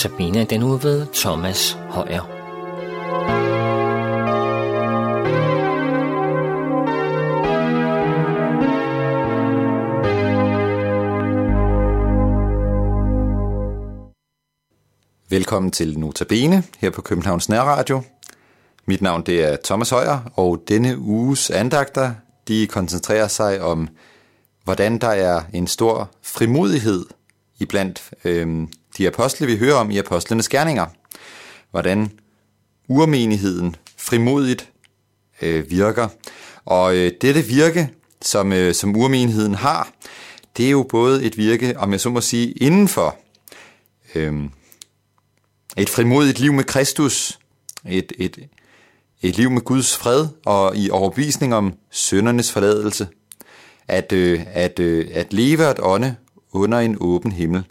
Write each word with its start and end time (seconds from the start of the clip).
Sabina 0.00 0.44
den 0.44 0.62
uge 0.62 0.82
ved 0.82 1.06
Thomas 1.14 1.78
Højer. 1.88 2.20
Velkommen 15.30 15.70
til 15.70 15.98
Notabene 15.98 16.62
her 16.78 16.90
på 16.90 17.02
Københavns 17.02 17.48
Nærradio. 17.48 18.02
Mit 18.86 19.02
navn 19.02 19.22
det 19.22 19.44
er 19.44 19.56
Thomas 19.64 19.90
Højer, 19.90 20.32
og 20.36 20.62
denne 20.68 20.98
uges 20.98 21.50
andagter 21.50 22.14
de 22.48 22.66
koncentrerer 22.66 23.28
sig 23.28 23.62
om, 23.62 23.88
hvordan 24.64 24.98
der 24.98 25.08
er 25.08 25.42
en 25.52 25.66
stor 25.66 26.10
frimodighed 26.22 27.06
iblandt 27.58 28.10
øh, 28.24 28.66
de 28.98 29.06
apostle, 29.06 29.46
vi 29.46 29.56
hører 29.56 29.74
om 29.74 29.90
i 29.90 29.98
apostlenes 29.98 30.48
gerninger. 30.48 30.86
Hvordan 31.70 32.12
urmenigheden 32.88 33.76
frimodigt 33.96 34.70
øh, 35.42 35.70
virker. 35.70 36.08
Og 36.64 36.96
øh, 36.96 37.12
dette 37.20 37.42
virke, 37.42 37.90
som, 38.22 38.52
øh, 38.52 38.74
som 38.74 38.96
urmenigheden 38.96 39.54
har, 39.54 39.92
det 40.56 40.66
er 40.66 40.70
jo 40.70 40.82
både 40.82 41.24
et 41.24 41.36
virke, 41.36 41.78
om 41.78 41.92
jeg 41.92 42.00
så 42.00 42.10
må 42.10 42.20
sige, 42.20 42.52
indenfor 42.52 43.16
øh, 44.14 44.44
et 45.76 45.90
frimodigt 45.90 46.38
liv 46.38 46.52
med 46.52 46.64
Kristus, 46.64 47.38
et, 47.88 48.12
et, 48.18 48.48
et 49.22 49.36
liv 49.36 49.50
med 49.50 49.62
Guds 49.62 49.96
fred 49.96 50.28
og 50.46 50.76
i 50.76 50.90
overbevisning 50.90 51.54
om 51.54 51.74
søndernes 51.90 52.52
forladelse, 52.52 53.08
at, 53.88 54.12
øh, 54.12 54.40
at, 54.46 54.78
øh, 54.78 55.08
at 55.12 55.32
leve 55.32 55.66
at 55.66 55.80
ånde 55.82 56.16
under 56.52 56.78
en 56.78 56.96
åben 57.00 57.32
himmel. 57.32 57.64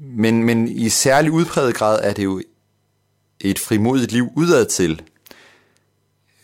Men, 0.00 0.42
men 0.42 0.68
i 0.68 0.88
særlig 0.88 1.32
udpræget 1.32 1.74
grad 1.74 2.00
er 2.02 2.12
det 2.12 2.24
jo 2.24 2.42
et 3.40 3.58
frimodigt 3.58 4.12
liv 4.12 4.28
udad 4.36 4.66
til. 4.66 5.02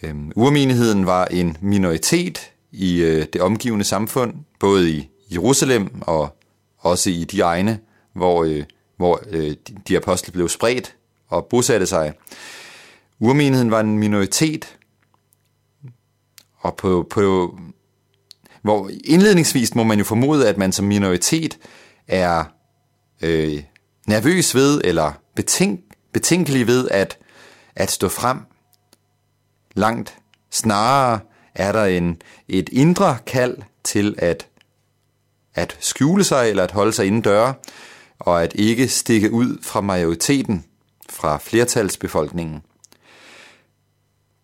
Øhm, 0.02 0.32
urmenigheden 0.36 1.06
var 1.06 1.24
en 1.24 1.56
minoritet 1.60 2.52
i 2.72 3.02
øh, 3.02 3.26
det 3.32 3.40
omgivende 3.40 3.84
samfund, 3.84 4.34
både 4.60 4.90
i 4.90 5.08
Jerusalem 5.32 6.02
og 6.02 6.36
også 6.78 7.10
i 7.10 7.24
de 7.24 7.40
egne, 7.40 7.80
hvor, 8.12 8.44
øh, 8.44 8.64
hvor 8.96 9.20
øh, 9.30 9.54
de 9.88 9.96
apostle 9.96 10.32
blev 10.32 10.48
spredt 10.48 10.96
og 11.28 11.46
bosatte 11.46 11.86
sig. 11.86 12.12
Urmenigheden 13.20 13.70
var 13.70 13.80
en 13.80 13.98
minoritet, 13.98 14.76
og 16.58 16.76
på, 16.76 17.06
på, 17.10 17.58
hvor 18.62 18.90
indledningsvis 19.04 19.74
må 19.74 19.82
man 19.82 19.98
jo 19.98 20.04
formode, 20.04 20.48
at 20.48 20.58
man 20.58 20.72
som 20.72 20.84
minoritet 20.84 21.58
er 22.08 22.44
øh, 23.22 23.62
nervøs 24.06 24.54
ved, 24.54 24.80
eller 24.84 25.12
betænk, 25.34 25.80
betænkelig 26.12 26.66
ved 26.66 26.88
at, 26.88 27.18
at 27.76 27.90
stå 27.90 28.08
frem. 28.08 28.38
Langt 29.74 30.18
snarere 30.50 31.20
er 31.54 31.72
der 31.72 31.84
en, 31.84 32.22
et 32.48 32.68
indre 32.68 33.18
kald 33.26 33.58
til 33.84 34.14
at, 34.18 34.48
at 35.54 35.76
skjule 35.80 36.24
sig, 36.24 36.50
eller 36.50 36.64
at 36.64 36.70
holde 36.70 36.92
sig 36.92 37.06
inden 37.06 37.20
døre, 37.20 37.54
og 38.18 38.42
at 38.42 38.52
ikke 38.54 38.88
stikke 38.88 39.32
ud 39.32 39.62
fra 39.62 39.80
majoriteten, 39.80 40.64
fra 41.10 41.38
flertalsbefolkningen. 41.38 42.62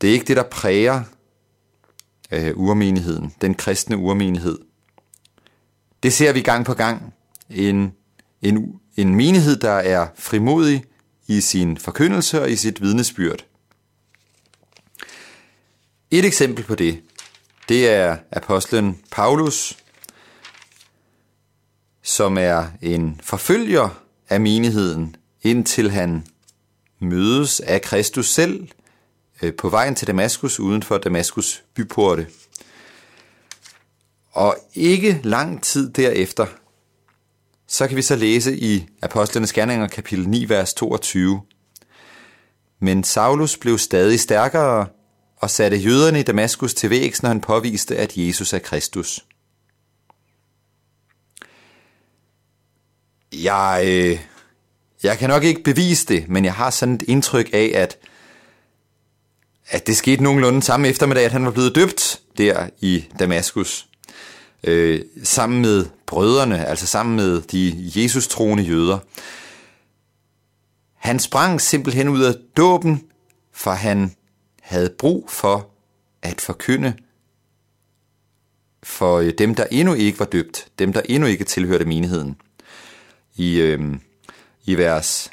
Det 0.00 0.08
er 0.08 0.12
ikke 0.12 0.26
det, 0.26 0.36
der 0.36 0.42
præger 0.42 1.02
øh, 2.30 2.52
urmenigheden, 2.56 3.34
den 3.40 3.54
kristne 3.54 3.96
urmenighed. 3.96 4.58
Det 6.02 6.12
ser 6.12 6.32
vi 6.32 6.40
gang 6.40 6.64
på 6.64 6.74
gang. 6.74 7.14
En, 7.50 7.92
en, 8.42 8.80
en 8.96 9.14
menighed, 9.14 9.56
der 9.56 9.72
er 9.72 10.06
frimodig 10.18 10.84
i 11.26 11.40
sin 11.40 11.76
forkyndelse 11.76 12.42
og 12.42 12.50
i 12.50 12.56
sit 12.56 12.82
vidnesbyrd. 12.82 13.44
Et 16.10 16.24
eksempel 16.24 16.64
på 16.64 16.74
det, 16.74 17.02
det 17.68 17.88
er 17.88 18.16
apostlen 18.32 18.98
Paulus, 19.10 19.76
som 22.02 22.38
er 22.38 22.66
en 22.82 23.20
forfølger 23.22 24.02
af 24.28 24.40
menigheden, 24.40 25.16
indtil 25.42 25.90
han 25.90 26.26
mødes 26.98 27.60
af 27.60 27.82
Kristus 27.82 28.28
selv 28.28 28.68
øh, 29.42 29.54
på 29.54 29.68
vejen 29.68 29.94
til 29.94 30.06
Damaskus 30.06 30.60
uden 30.60 30.82
for 30.82 30.98
Damaskus 30.98 31.64
byporte. 31.74 32.26
Og 34.32 34.56
ikke 34.74 35.20
lang 35.24 35.62
tid 35.62 35.92
derefter, 35.92 36.46
så 37.68 37.86
kan 37.86 37.96
vi 37.96 38.02
så 38.02 38.16
læse 38.16 38.58
i 38.58 38.86
Apostlenes 39.02 39.52
Gerninger 39.52 39.88
kapitel 39.88 40.28
9, 40.28 40.48
vers 40.48 40.74
22. 40.74 41.42
Men 42.80 43.04
Saulus 43.04 43.56
blev 43.56 43.78
stadig 43.78 44.20
stærkere 44.20 44.86
og 45.36 45.50
satte 45.50 45.76
jøderne 45.76 46.20
i 46.20 46.22
Damaskus 46.22 46.74
til 46.74 46.90
vægs, 46.90 47.22
når 47.22 47.28
han 47.28 47.40
påviste, 47.40 47.96
at 47.96 48.16
Jesus 48.16 48.52
er 48.52 48.58
Kristus. 48.58 49.24
Jeg, 53.32 53.82
øh, 53.86 54.20
jeg 55.02 55.18
kan 55.18 55.30
nok 55.30 55.44
ikke 55.44 55.62
bevise 55.62 56.06
det, 56.06 56.28
men 56.28 56.44
jeg 56.44 56.54
har 56.54 56.70
sådan 56.70 56.94
et 56.94 57.02
indtryk 57.02 57.50
af, 57.52 57.72
at, 57.74 57.98
at 59.68 59.86
det 59.86 59.96
skete 59.96 60.22
nogenlunde 60.22 60.62
samme 60.62 60.88
eftermiddag, 60.88 61.24
at 61.24 61.32
han 61.32 61.44
var 61.44 61.50
blevet 61.50 61.74
døbt 61.74 62.20
der 62.38 62.68
i 62.80 63.04
Damaskus. 63.18 63.87
Øh, 64.64 65.00
sammen 65.22 65.62
med 65.62 65.86
brødrene, 66.06 66.66
altså 66.66 66.86
sammen 66.86 67.16
med 67.16 67.42
de 67.42 67.90
Jesus-troende 67.94 68.62
jøder. 68.62 68.98
Han 70.94 71.18
sprang 71.18 71.60
simpelthen 71.60 72.08
ud 72.08 72.22
af 72.22 72.34
dåben, 72.56 73.04
for 73.52 73.70
han 73.70 74.14
havde 74.62 74.90
brug 74.98 75.30
for 75.30 75.70
at 76.22 76.40
forkynde 76.40 76.94
for 78.82 79.18
øh, 79.18 79.32
dem, 79.38 79.54
der 79.54 79.66
endnu 79.70 79.94
ikke 79.94 80.18
var 80.18 80.24
døbt, 80.24 80.68
dem, 80.78 80.92
der 80.92 81.00
endnu 81.04 81.28
ikke 81.28 81.44
tilhørte 81.44 81.84
menigheden 81.84 82.36
i, 83.36 83.60
øh, 83.60 83.94
i 84.64 84.74
vers 84.74 85.30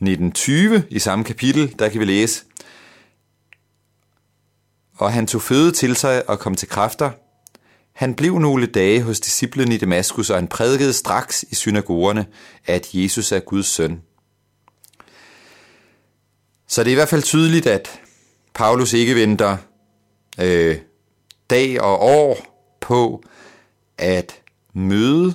1920 0.00 0.84
i 0.90 0.98
samme 0.98 1.24
kapitel, 1.24 1.74
der 1.78 1.88
kan 1.88 2.00
vi 2.00 2.04
læse, 2.04 2.44
og 4.96 5.12
han 5.12 5.26
tog 5.26 5.42
føde 5.42 5.72
til 5.72 5.96
sig 5.96 6.28
og 6.28 6.38
kom 6.38 6.54
til 6.54 6.68
kræfter. 6.68 7.10
Han 8.00 8.14
blev 8.14 8.38
nogle 8.38 8.66
dage 8.66 9.02
hos 9.02 9.20
disciplene 9.20 9.74
i 9.74 9.78
Damaskus, 9.78 10.30
og 10.30 10.36
han 10.36 10.48
prædikede 10.48 10.92
straks 10.92 11.44
i 11.50 11.54
synagogerne, 11.54 12.26
at 12.66 12.94
Jesus 12.94 13.32
er 13.32 13.40
Guds 13.40 13.66
søn. 13.66 14.02
Så 16.66 16.84
det 16.84 16.90
er 16.90 16.92
i 16.92 16.94
hvert 16.94 17.08
fald 17.08 17.22
tydeligt, 17.22 17.66
at 17.66 18.00
Paulus 18.54 18.92
ikke 18.92 19.14
venter 19.14 19.56
øh, 20.40 20.78
dag 21.50 21.80
og 21.80 22.00
år 22.00 22.46
på 22.80 23.22
at 23.98 24.40
møde 24.74 25.34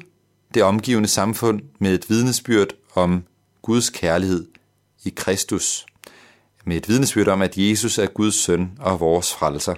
det 0.53 0.63
omgivende 0.63 1.09
samfund 1.09 1.61
med 1.79 1.93
et 1.93 2.09
vidnesbyrd 2.09 2.69
om 2.95 3.23
Guds 3.61 3.89
kærlighed 3.89 4.47
i 5.03 5.09
Kristus. 5.15 5.85
Med 6.65 6.77
et 6.77 6.89
vidnesbyrd 6.89 7.27
om, 7.27 7.41
at 7.41 7.57
Jesus 7.57 7.97
er 7.97 8.07
Guds 8.07 8.35
søn 8.35 8.71
og 8.79 8.99
vores 8.99 9.33
frelser. 9.33 9.75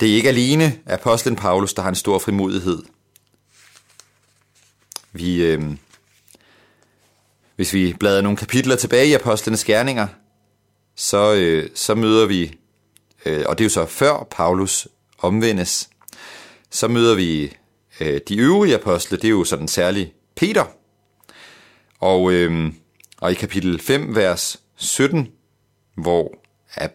Det 0.00 0.10
er 0.10 0.14
ikke 0.14 0.28
alene 0.28 0.78
apostlen 0.86 1.36
Paulus, 1.36 1.74
der 1.74 1.82
har 1.82 1.88
en 1.88 1.94
stor 1.94 2.18
frimodighed. 2.18 2.82
Vi, 5.12 5.42
øh, 5.42 5.62
hvis 7.56 7.74
vi 7.74 7.96
bladrer 8.00 8.22
nogle 8.22 8.36
kapitler 8.36 8.76
tilbage 8.76 9.06
i 9.06 9.12
apostlenes 9.12 9.64
gerninger, 9.64 10.06
så, 10.96 11.34
øh, 11.34 11.70
så 11.74 11.94
møder 11.94 12.26
vi, 12.26 12.58
øh, 13.26 13.44
og 13.46 13.58
det 13.58 13.64
er 13.64 13.66
jo 13.66 13.70
så 13.70 13.86
før 13.86 14.26
Paulus 14.30 14.88
omvendes, 15.18 15.90
så 16.70 16.88
møder 16.88 17.14
vi 17.14 17.56
øh, 18.00 18.20
de 18.28 18.36
øvrige 18.36 18.74
apostle, 18.74 19.16
det 19.16 19.24
er 19.24 19.30
jo 19.30 19.44
sådan 19.44 19.68
særligt 19.68 20.12
Peter. 20.36 20.64
Og, 21.98 22.32
øh, 22.32 22.72
og 23.20 23.32
i 23.32 23.34
kapitel 23.34 23.80
5, 23.80 24.16
vers 24.16 24.60
17, 24.76 25.28
hvor 25.94 26.34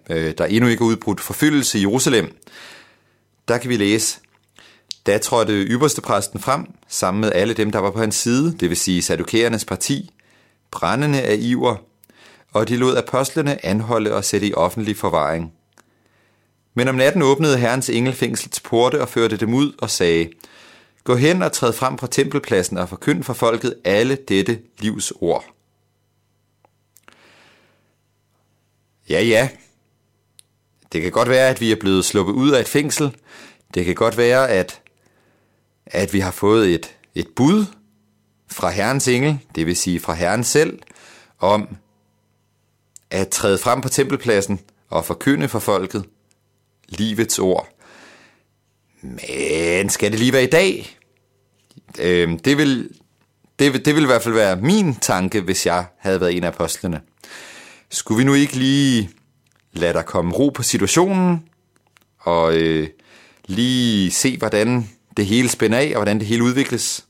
øh, 0.09 0.33
der 0.37 0.45
endnu 0.45 0.69
ikke 0.69 0.83
er 0.83 0.87
udbrudt 0.87 1.21
forfølgelse 1.21 1.77
i 1.79 1.81
Jerusalem, 1.81 2.37
der 3.47 3.57
kan 3.57 3.69
vi 3.69 3.77
læse, 3.77 4.19
da 5.05 5.17
trådte 5.17 5.53
ypperste 5.53 6.01
præsten 6.01 6.39
frem, 6.39 6.65
sammen 6.87 7.21
med 7.21 7.31
alle 7.31 7.53
dem, 7.53 7.71
der 7.71 7.79
var 7.79 7.91
på 7.91 7.99
hans 7.99 8.15
side, 8.15 8.57
det 8.59 8.69
vil 8.69 8.77
sige 8.77 9.01
sadukæernes 9.01 9.65
parti, 9.65 10.11
brændende 10.71 11.21
af 11.21 11.35
iver, 11.39 11.75
og 12.51 12.67
de 12.67 12.77
lod 12.77 12.97
apostlene 12.97 13.65
anholde 13.65 14.13
og 14.13 14.25
sætte 14.25 14.47
i 14.47 14.53
offentlig 14.53 14.97
forvaring. 14.97 15.53
Men 16.73 16.87
om 16.87 16.95
natten 16.95 17.21
åbnede 17.21 17.57
herrens 17.57 17.89
engel 17.89 18.13
fængslets 18.13 18.59
porte 18.59 19.01
og 19.01 19.09
førte 19.09 19.37
dem 19.37 19.53
ud 19.53 19.73
og 19.77 19.89
sagde, 19.89 20.29
Gå 21.03 21.15
hen 21.15 21.41
og 21.41 21.51
træd 21.51 21.73
frem 21.73 21.97
fra 21.97 22.07
tempelpladsen 22.07 22.77
og 22.77 22.89
forkynd 22.89 23.23
for 23.23 23.33
folket 23.33 23.75
alle 23.83 24.15
dette 24.15 24.59
livs 24.79 25.13
ord. 25.21 25.45
Ja, 29.09 29.21
ja. 29.21 29.49
Det 30.95 31.03
kan 31.03 31.11
godt 31.11 31.29
være, 31.29 31.49
at 31.49 31.61
vi 31.61 31.71
er 31.71 31.75
blevet 31.75 32.05
sluppet 32.05 32.33
ud 32.33 32.51
af 32.51 32.59
et 32.59 32.67
fængsel. 32.67 33.15
Det 33.73 33.85
kan 33.85 33.95
godt 33.95 34.17
være, 34.17 34.49
at, 34.49 34.81
at 35.85 36.13
vi 36.13 36.19
har 36.19 36.31
fået 36.31 36.73
et, 36.73 36.95
et 37.15 37.27
bud 37.35 37.65
fra 38.51 38.69
Herrens 38.69 39.07
engel, 39.07 39.39
det 39.55 39.65
vil 39.65 39.75
sige 39.75 39.99
fra 39.99 40.13
Herren 40.13 40.43
selv, 40.43 40.79
om 41.39 41.67
at 43.11 43.27
træde 43.27 43.57
frem 43.57 43.81
på 43.81 43.89
tempelpladsen 43.89 44.59
og 44.89 45.05
forkynde 45.05 45.47
for 45.47 45.59
folket 45.59 46.05
livets 46.87 47.39
ord. 47.39 47.67
Men 49.01 49.89
skal 49.89 50.11
det 50.11 50.19
lige 50.19 50.33
være 50.33 50.43
i 50.43 50.49
dag? 50.49 50.97
Øh, 51.99 52.39
det, 52.45 52.57
vil, 52.57 52.89
det, 53.59 53.73
vil, 53.73 53.85
det 53.85 53.95
vil 53.95 54.03
i 54.03 54.07
hvert 54.07 54.23
fald 54.23 54.33
være 54.33 54.55
min 54.55 54.95
tanke, 54.95 55.41
hvis 55.41 55.65
jeg 55.65 55.85
havde 55.97 56.21
været 56.21 56.37
en 56.37 56.43
af 56.43 56.47
apostlene. 56.47 57.01
Skulle 57.89 58.17
vi 58.17 58.23
nu 58.23 58.33
ikke 58.33 58.55
lige 58.55 59.09
lad 59.75 59.93
dig 59.93 60.05
komme 60.05 60.33
ro 60.33 60.49
på 60.49 60.63
situationen, 60.63 61.45
og 62.19 62.57
øh, 62.57 62.89
lige 63.45 64.11
se, 64.11 64.37
hvordan 64.37 64.89
det 65.17 65.25
hele 65.25 65.49
spænder 65.49 65.77
af, 65.77 65.87
og 65.87 65.95
hvordan 65.95 66.19
det 66.19 66.27
hele 66.27 66.43
udvikles. 66.43 67.05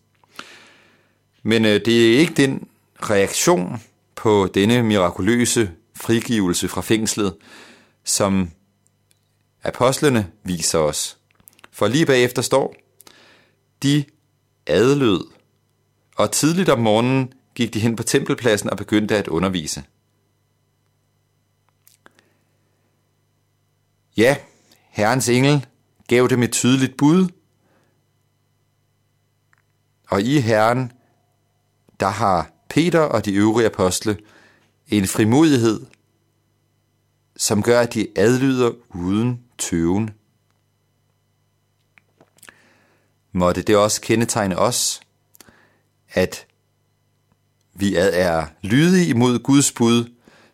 Men 1.44 1.66
øh, 1.66 1.82
det 1.86 2.14
er 2.16 2.20
ikke 2.20 2.34
den 2.34 2.68
reaktion 3.02 3.82
på 4.16 4.50
denne 4.54 4.84
mirakuløse 4.84 5.72
frigivelse 5.96 6.68
fra 6.68 6.82
fængslet, 6.82 7.36
som 8.04 8.52
apostlene 9.64 10.28
viser 10.44 10.80
os. 10.80 11.18
For 11.72 11.88
lige 11.88 12.06
bagefter 12.06 12.42
står, 12.42 12.76
de 13.84 14.04
adlød, 14.68 15.28
og 16.16 16.32
tidligt 16.32 16.70
om 16.70 16.80
morgenen 16.80 17.34
gik 17.56 17.74
de 17.74 17.80
hen 17.80 17.96
på 17.96 18.04
tempelpladsen 18.04 18.70
og 18.70 18.78
begyndte 18.78 19.18
at 19.18 19.28
undervise. 19.28 19.84
Ja, 24.18 24.38
Herrens 24.90 25.30
engel 25.30 25.66
gav 26.08 26.28
dem 26.30 26.44
et 26.44 26.52
tydeligt 26.52 26.98
bud, 26.98 27.28
og 30.10 30.22
i 30.22 30.40
Herren, 30.40 30.92
der 32.00 32.08
har 32.08 32.52
Peter 32.70 33.00
og 33.00 33.26
de 33.26 33.34
øvrige 33.34 33.66
apostle 33.66 34.18
en 34.88 35.08
frimodighed, 35.08 35.86
som 37.36 37.64
gør, 37.64 37.82
at 37.82 37.94
de 37.94 38.08
adlyder 38.16 38.72
uden 38.90 39.44
tøven. 39.58 40.10
Måtte 43.32 43.62
det 43.62 43.78
også 43.78 44.02
kendetegne 44.02 44.58
os, 44.58 45.02
at 46.10 46.48
vi 47.74 47.96
er 47.96 48.48
lydige 48.62 49.08
imod 49.08 49.40
Guds 49.40 49.72
bud 49.72 50.12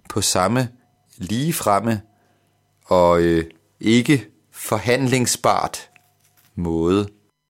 på 0.09 0.21
samme 0.21 0.69
lige 1.17 1.53
fremme 1.53 2.01
og 2.91 3.21
øh, 3.21 3.45
ikke 3.79 4.27
forhandlingsbart 4.51 5.89
måde. 6.55 7.07